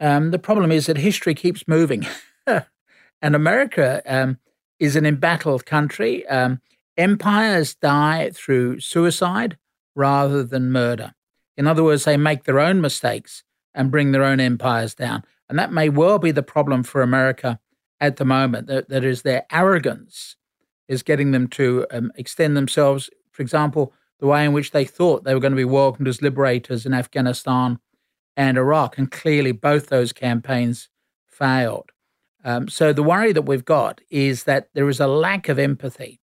Um, 0.00 0.30
the 0.30 0.38
problem 0.38 0.72
is 0.72 0.86
that 0.86 0.98
history 0.98 1.34
keeps 1.34 1.66
moving. 1.68 2.06
and 2.46 3.34
America 3.34 4.02
um, 4.06 4.38
is 4.80 4.96
an 4.96 5.06
embattled 5.06 5.66
country. 5.66 6.26
Um, 6.26 6.60
empires 6.96 7.74
die 7.74 8.30
through 8.34 8.80
suicide 8.80 9.56
rather 9.94 10.42
than 10.42 10.72
murder. 10.72 11.14
In 11.56 11.66
other 11.66 11.84
words, 11.84 12.04
they 12.04 12.16
make 12.16 12.44
their 12.44 12.58
own 12.58 12.80
mistakes 12.80 13.44
and 13.74 13.90
bring 13.90 14.10
their 14.10 14.24
own 14.24 14.40
empires 14.40 14.94
down. 14.94 15.22
And 15.48 15.58
that 15.58 15.72
may 15.72 15.88
well 15.88 16.18
be 16.18 16.32
the 16.32 16.42
problem 16.42 16.82
for 16.82 17.02
America 17.02 17.60
at 18.00 18.16
the 18.16 18.24
moment. 18.24 18.66
That, 18.66 18.88
that 18.88 19.04
is, 19.04 19.22
their 19.22 19.44
arrogance 19.52 20.36
is 20.88 21.02
getting 21.02 21.32
them 21.32 21.46
to 21.48 21.86
um, 21.90 22.12
extend 22.16 22.56
themselves. 22.56 23.10
For 23.30 23.42
example, 23.42 23.92
the 24.18 24.26
way 24.26 24.44
in 24.44 24.52
which 24.52 24.70
they 24.70 24.84
thought 24.84 25.24
they 25.24 25.34
were 25.34 25.40
going 25.40 25.52
to 25.52 25.56
be 25.56 25.64
welcomed 25.64 26.08
as 26.08 26.22
liberators 26.22 26.86
in 26.86 26.94
Afghanistan 26.94 27.78
and 28.36 28.56
Iraq. 28.56 28.96
And 28.96 29.10
clearly, 29.10 29.52
both 29.52 29.88
those 29.88 30.12
campaigns 30.12 30.88
failed. 31.26 31.92
Um, 32.44 32.68
so 32.68 32.92
the 32.92 33.02
worry 33.02 33.32
that 33.32 33.42
we've 33.42 33.64
got 33.64 34.00
is 34.10 34.44
that 34.44 34.68
there 34.74 34.88
is 34.88 35.00
a 35.00 35.06
lack 35.06 35.48
of 35.48 35.58
empathy. 35.58 36.20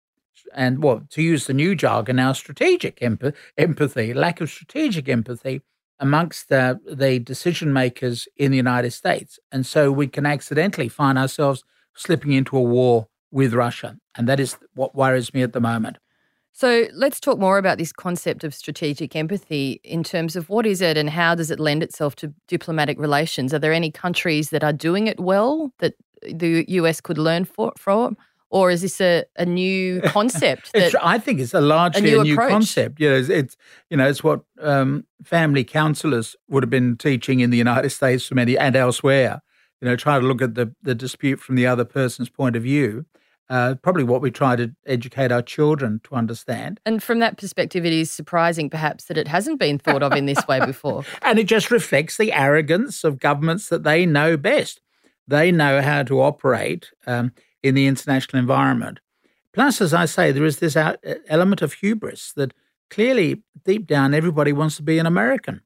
And 0.53 0.83
well, 0.83 1.03
to 1.11 1.21
use 1.21 1.47
the 1.47 1.53
new 1.53 1.75
jargon 1.75 2.17
now, 2.17 2.33
strategic 2.33 3.01
empathy, 3.01 4.13
lack 4.13 4.41
of 4.41 4.49
strategic 4.49 5.07
empathy 5.07 5.61
amongst 5.99 6.49
the 6.49 7.21
decision 7.23 7.71
makers 7.71 8.27
in 8.35 8.51
the 8.51 8.57
United 8.57 8.91
States. 8.91 9.39
And 9.51 9.65
so 9.65 9.91
we 9.91 10.07
can 10.07 10.25
accidentally 10.25 10.89
find 10.89 11.17
ourselves 11.17 11.63
slipping 11.95 12.33
into 12.33 12.57
a 12.57 12.61
war 12.61 13.07
with 13.31 13.53
Russia. 13.53 13.97
And 14.15 14.27
that 14.27 14.39
is 14.39 14.57
what 14.73 14.95
worries 14.95 15.33
me 15.33 15.41
at 15.41 15.53
the 15.53 15.61
moment. 15.61 15.97
So 16.53 16.87
let's 16.93 17.19
talk 17.19 17.39
more 17.39 17.57
about 17.57 17.77
this 17.77 17.93
concept 17.93 18.43
of 18.43 18.53
strategic 18.53 19.15
empathy 19.15 19.79
in 19.83 20.03
terms 20.03 20.35
of 20.35 20.49
what 20.49 20.65
is 20.65 20.81
it 20.81 20.97
and 20.97 21.09
how 21.09 21.33
does 21.33 21.49
it 21.49 21.59
lend 21.59 21.81
itself 21.81 22.15
to 22.17 22.33
diplomatic 22.47 22.99
relations? 22.99 23.53
Are 23.53 23.59
there 23.59 23.73
any 23.73 23.89
countries 23.89 24.49
that 24.49 24.63
are 24.63 24.73
doing 24.73 25.07
it 25.07 25.19
well 25.19 25.71
that 25.79 25.93
the 26.21 26.65
US 26.67 27.01
could 27.01 27.17
learn 27.17 27.45
for, 27.45 27.71
from? 27.77 28.17
Or 28.49 28.69
is 28.69 28.81
this 28.81 28.99
a, 28.99 29.23
a 29.37 29.45
new 29.45 30.01
concept? 30.05 30.73
That, 30.73 30.93
I 31.01 31.19
think 31.19 31.39
it's 31.39 31.53
a 31.53 31.61
largely 31.61 32.09
a 32.09 32.13
new, 32.15 32.21
a 32.21 32.23
new 32.25 32.35
concept. 32.35 32.99
You 32.99 33.09
know, 33.09 33.15
it's, 33.15 33.29
it's, 33.29 33.57
you 33.89 33.95
know 33.95 34.07
it's 34.07 34.23
what 34.23 34.41
um, 34.59 35.05
family 35.23 35.63
counselors 35.63 36.35
would 36.49 36.63
have 36.63 36.69
been 36.69 36.97
teaching 36.97 37.39
in 37.39 37.49
the 37.49 37.57
United 37.57 37.91
States 37.91 38.27
for 38.27 38.35
many 38.35 38.57
and 38.57 38.75
elsewhere. 38.75 39.41
You 39.79 39.87
know, 39.87 39.95
try 39.95 40.19
to 40.19 40.25
look 40.25 40.41
at 40.41 40.55
the 40.55 40.75
the 40.83 40.93
dispute 40.93 41.39
from 41.39 41.55
the 41.55 41.65
other 41.65 41.85
person's 41.85 42.29
point 42.29 42.57
of 42.57 42.63
view 42.63 43.05
uh, 43.51 43.75
probably 43.83 44.05
what 44.05 44.21
we 44.21 44.31
try 44.31 44.55
to 44.55 44.73
educate 44.85 45.29
our 45.29 45.41
children 45.41 45.99
to 46.05 46.15
understand. 46.15 46.79
And 46.85 47.03
from 47.03 47.19
that 47.19 47.37
perspective, 47.37 47.85
it 47.85 47.91
is 47.91 48.09
surprising 48.09 48.69
perhaps 48.69 49.05
that 49.05 49.17
it 49.17 49.27
hasn't 49.27 49.59
been 49.59 49.77
thought 49.77 50.01
of 50.01 50.13
in 50.13 50.25
this 50.25 50.47
way 50.47 50.65
before. 50.65 51.03
and 51.21 51.37
it 51.37 51.47
just 51.47 51.69
reflects 51.69 52.15
the 52.15 52.31
arrogance 52.31 53.03
of 53.03 53.19
governments 53.19 53.67
that 53.67 53.83
they 53.83 54.05
know 54.05 54.37
best. 54.37 54.79
They 55.27 55.51
know 55.51 55.81
how 55.81 56.03
to 56.03 56.21
operate 56.21 56.91
um, 57.05 57.33
in 57.61 57.75
the 57.75 57.87
international 57.87 58.39
environment. 58.39 59.01
Plus, 59.51 59.81
as 59.81 59.93
I 59.93 60.05
say, 60.05 60.31
there 60.31 60.45
is 60.45 60.59
this 60.59 60.77
element 61.27 61.61
of 61.61 61.73
hubris 61.73 62.31
that 62.37 62.53
clearly, 62.89 63.43
deep 63.65 63.85
down, 63.85 64.13
everybody 64.13 64.53
wants 64.53 64.77
to 64.77 64.83
be 64.83 64.97
an 64.97 65.05
American. 65.05 65.59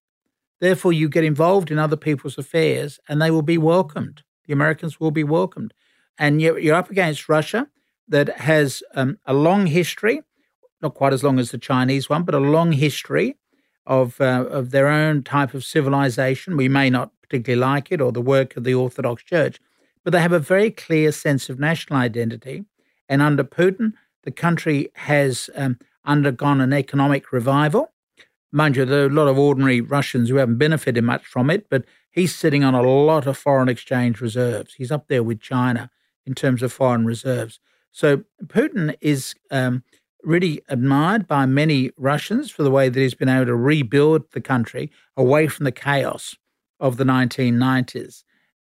Therefore, 0.59 0.91
you 0.91 1.07
get 1.07 1.23
involved 1.23 1.69
in 1.69 1.77
other 1.77 1.97
people's 1.97 2.39
affairs 2.39 2.99
and 3.07 3.21
they 3.21 3.29
will 3.29 3.43
be 3.43 3.59
welcomed. 3.59 4.23
The 4.47 4.53
Americans 4.53 4.99
will 4.99 5.11
be 5.11 5.23
welcomed. 5.23 5.71
And 6.17 6.41
you're, 6.41 6.74
up 6.74 6.89
against 6.89 7.27
Russia, 7.27 7.67
that 8.07 8.38
has 8.38 8.84
um, 8.93 9.17
a 9.25 9.34
long 9.34 9.65
history, 9.67 10.22
not 10.81 10.93
quite 10.93 11.13
as 11.13 11.24
long 11.24 11.39
as 11.39 11.51
the 11.51 11.57
Chinese 11.57 12.10
one, 12.10 12.24
but 12.24 12.36
a 12.36 12.39
long 12.39 12.72
history 12.72 13.36
of 13.86 14.19
uh, 14.19 14.45
of 14.50 14.72
their 14.72 14.88
own 14.88 15.24
type 15.24 15.53
of 15.53 15.63
civilization. 15.63 16.57
We 16.57 16.69
may 16.69 16.89
not 16.89 17.12
particularly 17.22 17.60
like 17.60 17.91
it 17.91 18.01
or 18.01 18.12
the 18.12 18.22
work 18.22 18.55
of 18.55 18.63
the 18.63 18.74
Orthodox 18.74 19.24
Church, 19.24 19.60
but 20.03 20.12
they 20.12 20.22
have 20.22 20.31
a 20.31 20.39
very 20.39 20.72
clear 20.72 21.12
sense 21.12 21.50
of 21.50 21.60
national 21.60 22.00
identity. 22.00 22.65
And 23.10 23.22
under 23.22 23.43
Putin, 23.43 23.93
the 24.24 24.31
country 24.31 24.89
has 24.93 25.50
um, 25.55 25.79
undergone 26.05 26.62
an 26.62 26.74
economic 26.74 27.31
revival. 27.31 27.91
Mind 28.51 28.75
you, 28.75 28.86
there 28.86 29.03
are 29.03 29.07
a 29.07 29.10
lot 29.10 29.27
of 29.27 29.38
ordinary 29.38 29.81
Russians 29.81 30.29
who 30.29 30.38
haven't 30.38 30.57
benefited 30.57 31.03
much 31.03 31.25
from 31.25 31.50
it, 31.50 31.69
but 31.69 31.84
he's 32.10 32.34
sitting 32.34 32.63
on 32.63 32.74
a 32.74 32.81
lot 32.81 33.27
of 33.27 33.38
foreign 33.38 33.69
exchange 33.69 34.22
reserves. 34.22 34.75
He's 34.75 34.91
up 34.91 35.07
there 35.07 35.24
with 35.24 35.41
China 35.41 35.89
in 36.25 36.36
terms 36.36 36.62
of 36.62 36.74
foreign 36.74 37.05
reserves. 37.05 37.60
So 37.91 38.24
Putin 38.48 38.96
is 39.01 39.36
um, 39.51 39.84
really 40.24 40.62
admired 40.67 41.27
by 41.27 41.46
many 41.46 41.91
Russians 41.98 42.51
for 42.51 42.63
the 42.63 42.72
way 42.72 42.89
that 42.89 43.00
he's 43.00 43.13
been 43.13 43.29
able 43.29 43.46
to 43.46 43.55
rebuild 43.55 44.32
the 44.32 44.41
country 44.41 44.91
away 45.15 45.48
from 45.48 45.63
the 45.63 45.72
chaos 45.72 46.36
of 46.79 46.98
the 46.98 47.03
1990s, 47.03 48.24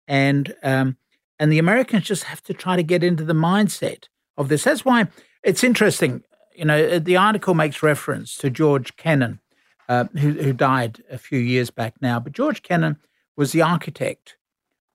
and 0.07 0.55
um, 0.63 0.97
and 1.39 1.53
the 1.53 1.59
Americans 1.59 2.05
just 2.05 2.25
have 2.25 2.43
to 2.45 2.55
try 2.55 2.77
to 2.77 2.83
get 2.83 3.05
into 3.05 3.25
the 3.25 3.35
mindset 3.35 4.05
of 4.37 4.49
this. 4.49 4.65
That's 4.65 4.85
why 4.85 5.09
it's 5.43 5.63
interesting. 5.63 6.25
You 6.57 6.65
know, 6.65 6.99
the 6.99 7.17
article 7.17 7.55
makes 7.55 7.83
reference 7.83 8.37
to 8.39 8.51
George 8.51 8.97
Kennan, 8.97 9.41
uh, 9.89 10.05
who, 10.17 10.33
who 10.33 10.53
died 10.53 11.03
a 11.11 11.19
few 11.19 11.39
years 11.39 11.71
back 11.71 11.95
now. 12.01 12.19
But 12.19 12.33
George 12.33 12.63
Kennan 12.63 12.97
was 13.37 13.53
the 13.53 13.63
architect 13.63 14.38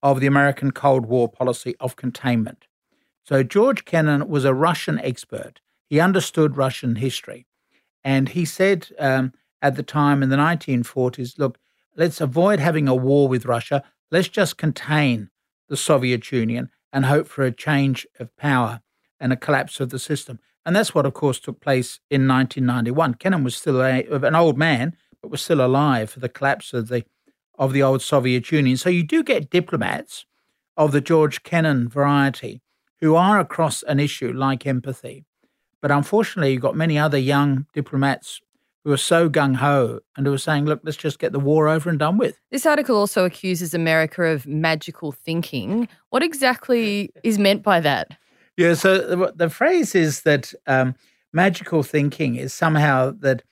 of 0.04 0.20
the 0.20 0.28
American 0.28 0.72
Cold 0.72 1.08
War 1.08 1.30
policy 1.30 1.76
of 1.80 1.96
containment. 1.96 2.68
So 3.24 3.42
George 3.42 3.86
Kennan 3.86 4.28
was 4.28 4.44
a 4.44 4.54
Russian 4.54 5.00
expert. 5.00 5.62
He 5.90 6.00
understood 6.00 6.58
Russian 6.58 6.98
history. 6.98 7.48
And 8.04 8.30
he 8.30 8.44
said 8.44 8.90
um, 9.00 9.32
at 9.62 9.78
the 9.78 9.84
time 9.84 10.22
in 10.22 10.30
the 10.30 10.36
1940s 10.36 11.40
look, 11.40 11.58
let's 11.96 12.20
avoid 12.20 12.60
having 12.60 12.90
a 12.90 12.96
war 12.96 13.30
with 13.30 13.46
Russia. 13.46 13.82
Let's 14.12 14.28
just 14.28 14.58
contain 14.58 15.30
the 15.70 15.78
Soviet 15.78 16.32
Union 16.32 16.70
and 16.92 17.06
hope 17.06 17.28
for 17.28 17.46
a 17.46 17.52
change 17.52 18.06
of 18.20 18.36
power 18.36 18.82
and 19.22 19.32
a 19.32 19.38
collapse 19.38 19.80
of 19.80 19.90
the 19.90 20.00
system. 20.00 20.40
And 20.66 20.76
that's 20.76 20.94
what, 20.94 21.06
of 21.06 21.14
course, 21.14 21.40
took 21.40 21.62
place 21.62 22.02
in 22.10 22.28
1991. 22.28 23.16
Kennan 23.16 23.44
was 23.44 23.56
still 23.56 23.82
a, 23.82 24.04
an 24.10 24.36
old 24.36 24.58
man, 24.58 24.98
but 25.22 25.32
was 25.32 25.42
still 25.42 25.66
alive 25.66 26.10
for 26.10 26.20
the 26.20 26.30
collapse 26.30 26.74
of 26.74 26.90
the 26.90 27.06
of 27.58 27.74
the 27.74 27.84
old 27.84 28.02
Soviet 28.02 28.52
Union. 28.52 28.78
So 28.78 28.90
you 28.90 29.04
do 29.04 29.24
get 29.24 29.50
diplomats 29.50 30.26
of 30.78 30.92
the 30.92 31.02
George 31.02 31.44
Kennan 31.44 31.88
variety 31.88 32.62
who 33.02 33.16
are 33.16 33.40
across 33.40 33.84
an 33.84 34.00
issue 34.00 34.32
like 34.32 34.66
empathy. 34.66 35.26
But 35.82 35.92
unfortunately, 35.92 36.54
you've 36.54 36.62
got 36.62 36.76
many 36.76 36.98
other 36.98 37.18
young 37.18 37.68
diplomats 37.74 38.40
who 38.84 38.92
are 38.92 38.98
so 38.98 39.30
gung 39.30 39.56
ho 39.56 40.00
and 40.16 40.26
who 40.26 40.34
are 40.34 40.38
saying, 40.38 40.66
look, 40.66 40.82
let's 40.84 40.98
just 40.98 41.20
get 41.20 41.32
the 41.32 41.40
war 41.40 41.68
over 41.68 41.90
and 41.90 42.00
done 42.00 42.18
with. 42.18 42.38
This 42.52 42.66
article 42.66 42.96
also 42.96 43.26
accuses 43.26 43.74
America 43.74 44.24
of 44.24 44.46
magical 44.46 45.12
thinking. 45.12 45.88
What 46.10 46.24
exactly 46.24 47.12
is 47.24 47.38
meant 47.38 47.64
by 47.64 47.80
that? 47.82 48.18
Yeah, 48.58 48.74
so 48.74 48.98
the, 49.00 49.34
the 49.36 49.50
phrase 49.50 49.96
is 49.96 50.22
that 50.22 50.54
um, 50.68 50.96
magical 51.32 51.84
thinking 51.84 52.36
is 52.36 52.54
somehow 52.54 53.12
that 53.20 53.44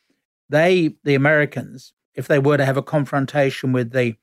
they, 0.49 0.95
the 1.03 1.15
Americans, 1.15 1.93
if 2.15 2.27
they 2.27 2.39
were 2.39 2.57
to 2.57 2.65
have 2.65 2.77
a 2.77 2.83
confrontation 2.83 3.71
with 3.71 3.91
the 3.91 4.15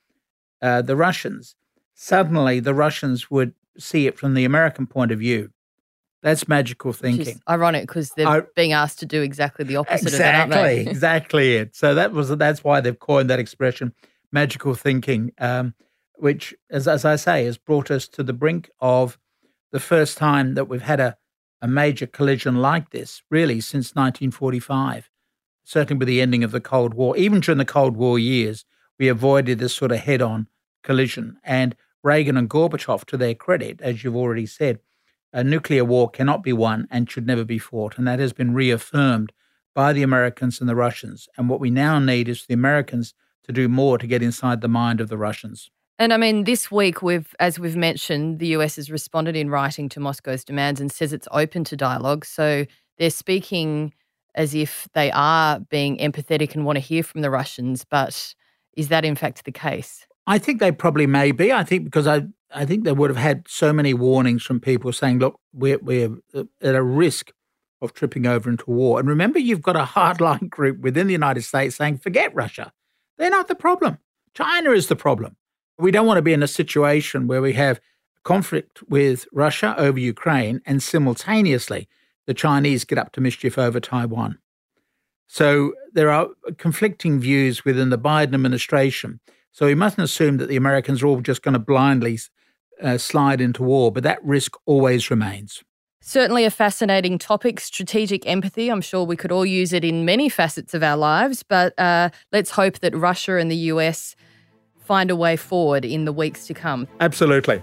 uh, 0.61 0.83
the 0.83 0.97
Russians, 0.97 1.55
suddenly 1.95 2.61
the 2.61 2.75
Russians 2.75 3.31
would 3.31 3.55
see 3.79 4.07
it 4.07 4.19
from 4.19 4.35
the 4.35 4.45
American 4.45 4.87
point 4.87 5.13
of 5.13 5.21
view. 5.21 5.51
That's 6.23 6.49
magical 6.49 6.93
thinking. 6.93 7.29
It's 7.29 7.41
ironic 7.49 7.83
because 7.83 8.11
they're 8.11 8.27
I, 8.27 8.43
being 8.57 8.73
asked 8.73 8.99
to 9.01 9.07
do 9.07 9.23
exactly 9.23 9.65
the 9.65 9.77
opposite 9.77 10.09
exactly, 10.09 10.81
of 10.81 10.85
that, 10.85 10.91
exactly 10.91 11.57
it. 11.57 11.77
So 11.77 11.95
that 11.95 12.13
was 12.13 12.29
that's 12.37 12.65
why 12.65 12.81
they've 12.81 12.99
coined 12.99 13.31
that 13.31 13.39
expression, 13.39 13.93
magical 14.33 14.75
thinking, 14.75 15.33
um, 15.39 15.75
which, 16.17 16.55
as 16.71 16.89
as 16.89 17.05
I 17.05 17.17
say, 17.17 17.45
has 17.45 17.57
brought 17.57 17.91
us 17.91 18.09
to 18.09 18.25
the 18.25 18.33
brink 18.33 18.71
of 18.81 19.17
the 19.71 19.81
first 19.81 20.19
time 20.19 20.55
that 20.55 20.65
we've 20.65 20.83
had 20.83 20.99
a 20.99 21.17
a 21.61 21.69
major 21.69 22.07
collision 22.07 22.57
like 22.57 22.91
this, 22.91 23.23
really, 23.31 23.61
since 23.61 23.95
1945. 23.95 25.11
Certainly, 25.69 25.99
with 25.99 26.09
the 26.09 26.23
ending 26.23 26.43
of 26.43 26.51
the 26.51 26.63
Cold 26.63 26.95
War, 26.95 27.15
even 27.19 27.41
during 27.41 27.59
the 27.59 27.65
Cold 27.67 27.95
War 27.95 28.19
years, 28.19 28.65
we 28.99 29.07
avoided 29.07 29.59
this 29.59 29.75
sort 29.75 29.93
of 29.93 29.99
head-on 29.99 30.47
collision. 30.83 31.37
And 31.45 31.77
Reagan 32.03 32.39
and 32.39 32.49
Gorbachev, 32.49 33.05
to 33.05 33.19
their 33.19 33.35
credit, 33.35 33.83
as 33.83 34.03
you've 34.03 34.17
already 34.17 34.47
said 34.47 34.79
a 35.31 35.45
nuclear 35.45 35.85
war 35.85 36.09
cannot 36.09 36.43
be 36.43 36.55
won 36.55 36.89
and 36.91 37.11
should 37.11 37.27
never 37.27 37.45
be 37.45 37.59
fought. 37.59 37.99
And 37.99 38.09
that 38.09 38.19
has 38.19 38.33
been 38.33 38.55
reaffirmed 38.55 39.31
by 39.75 39.93
the 39.93 40.03
Americans 40.03 40.59
and 40.59 40.71
the 40.71 40.75
Russians. 40.75 41.29
And 41.37 41.51
what 41.51 41.61
we 41.61 41.69
now 41.69 41.99
need 41.99 42.31
is 42.31 42.41
for 42.41 42.47
the 42.47 42.55
Americans 42.55 43.13
to 43.43 43.53
do 43.53 43.69
more 43.69 43.99
to 43.99 44.07
get 44.07 44.23
inside 44.23 44.63
the 44.63 44.69
mind 44.69 45.03
of 45.03 45.11
the 45.11 45.19
Russians. 45.19 45.71
And 45.99 46.15
I 46.15 46.17
mean, 46.17 46.45
this 46.45 46.71
week, 46.71 47.03
we've, 47.03 47.35
as 47.41 47.59
we've 47.59 47.77
mentioned, 47.77 48.39
the 48.39 48.57
US 48.57 48.77
has 48.77 48.91
responded 48.91 49.37
in 49.37 49.51
writing 49.51 49.91
to 49.91 50.01
Moscow's 50.01 50.45
demands 50.45 50.81
and 50.81 50.91
says 50.91 51.13
it's 51.13 51.29
open 51.31 51.63
to 51.65 51.77
dialogue. 51.77 52.25
So 52.25 52.65
they're 52.97 53.11
speaking 53.11 53.93
as 54.39 54.55
if 54.55 54.89
they 54.95 55.11
are 55.11 55.61
being 55.61 55.99
empathetic 55.99 56.55
and 56.55 56.65
want 56.65 56.77
to 56.77 56.81
hear 56.81 57.03
from 57.03 57.21
the 57.21 57.31
Russians. 57.31 57.85
But 57.85 58.35
is 58.75 58.89
that 58.89 59.05
in 59.05 59.17
fact 59.17 59.45
the 59.45 59.53
case? 59.53 60.07
I 60.27 60.39
think 60.39 60.61
they 60.61 60.73
probably 60.73 61.07
may 61.07 61.33
be. 61.33 61.53
I 61.53 61.65
think 61.65 61.85
because 61.85 62.07
I 62.07 62.23
I 62.55 62.65
think 62.65 62.85
they 62.85 62.93
would 62.93 63.11
have 63.11 63.19
had 63.19 63.45
so 63.47 63.73
many 63.73 63.93
warnings 63.93 64.43
from 64.43 64.61
people 64.61 64.93
saying, 64.93 65.19
look, 65.19 65.39
we're, 65.53 65.79
we're 65.79 66.17
uh, 66.35 66.45
at 66.63 66.75
a 66.75 66.83
risk 66.83 67.33
of 67.83 67.93
tripping 67.93 68.27
over 68.27 68.49
into 68.49 68.71
war. 68.71 68.99
And 68.99 69.09
remember, 69.09 69.39
you've 69.39 69.61
got 69.61 69.77
a 69.77 69.85
hardline 69.85 70.49
group 70.57 70.81
within 70.81 71.09
the 71.09 71.13
United 71.13 71.43
States 71.43 71.77
saying, 71.77 71.99
forget 71.99 72.35
Russia. 72.35 72.73
They're 73.19 73.29
not 73.29 73.49
the 73.49 73.55
problem. 73.55 73.99
China 74.35 74.71
is 74.71 74.87
the 74.87 74.97
problem. 74.97 75.37
We 75.79 75.91
don't 75.91 76.07
want 76.07 76.19
to 76.19 76.23
be 76.23 76.33
in 76.33 76.43
a 76.43 76.49
situation 76.49 77.27
where 77.27 77.43
we 77.43 77.53
have 77.53 77.81
conflict 78.25 78.83
with 78.89 79.27
Russia 79.33 79.75
over 79.79 79.99
Ukraine 79.99 80.63
and 80.65 80.83
simultaneously 80.83 81.89
the 82.29 82.35
Chinese 82.35 82.85
get 82.85 82.99
up 82.99 83.11
to 83.13 83.23
mischief 83.23 83.57
over 83.57 83.81
Taiwan. 83.81 84.39
So 85.29 85.73
there 85.95 86.11
are 86.11 86.29
conflicting 86.59 87.19
views 87.19 87.65
within 87.65 87.89
the 87.89 87.99
Biden 87.99 88.35
administration. 88.35 89.19
So 89.51 89.65
we 89.65 89.75
mustn't 89.75 90.05
assume 90.05 90.37
that 90.37 90.49
the 90.49 90.57
Americans 90.57 91.03
are 91.03 91.07
all 91.07 91.23
just 91.23 91.43
going 91.43 91.55
to 91.55 91.59
blindly 91.59 92.19
uh, 92.83 92.99
slide 92.99 93.41
into 93.41 93.63
war, 93.63 93.91
but 93.91 94.03
that 94.03 94.23
risk 94.23 94.57
always 94.67 95.11
remains. 95.11 95.65
Certainly 96.03 96.45
a 96.45 96.51
fascinating 96.51 97.19
topic, 97.19 97.61
strategic 97.61 98.27
empathy. 98.27 98.71
I'm 98.71 98.83
sure 98.83 99.05
we 99.05 99.17
could 99.17 99.33
all 99.33 99.47
use 99.47 99.73
it 99.73 99.83
in 99.83 100.05
many 100.05 100.29
facets 100.29 100.75
of 100.75 100.83
our 100.83 100.99
lives, 100.99 101.43
but 101.43 101.77
uh, 101.79 102.11
let's 102.31 102.51
hope 102.51 102.81
that 102.81 102.95
Russia 102.95 103.37
and 103.37 103.51
the 103.51 103.73
US 103.73 104.15
find 104.85 105.11
a 105.11 105.17
way 105.17 105.37
forward 105.37 105.87
in 105.87 106.05
the 106.05 106.13
weeks 106.13 106.47
to 106.49 106.55
come. 106.55 106.87
Absolutely. 107.01 107.63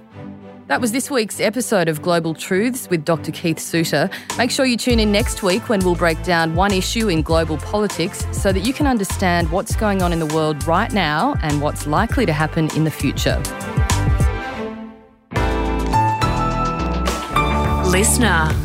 That 0.67 0.81
was 0.81 0.91
this 0.91 1.11
week's 1.11 1.39
episode 1.39 1.87
of 1.87 2.01
Global 2.01 2.33
Truths 2.33 2.89
with 2.89 3.05
Dr. 3.05 3.31
Keith 3.31 3.59
Suter. 3.59 4.09
Make 4.35 4.49
sure 4.49 4.65
you 4.65 4.77
tune 4.77 4.99
in 4.99 5.11
next 5.11 5.43
week 5.43 5.69
when 5.69 5.79
we'll 5.85 5.93
break 5.93 6.23
down 6.23 6.55
one 6.55 6.73
issue 6.73 7.07
in 7.07 7.21
global 7.21 7.57
politics 7.57 8.25
so 8.31 8.51
that 8.51 8.61
you 8.61 8.73
can 8.73 8.87
understand 8.87 9.51
what's 9.51 9.75
going 9.75 10.01
on 10.01 10.11
in 10.11 10.17
the 10.17 10.25
world 10.25 10.65
right 10.65 10.91
now 10.91 11.35
and 11.43 11.61
what's 11.61 11.85
likely 11.85 12.25
to 12.25 12.33
happen 12.33 12.75
in 12.75 12.83
the 12.83 12.89
future. 12.89 13.37
Listener. 17.91 18.64